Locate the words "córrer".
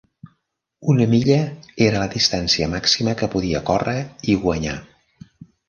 3.71-3.97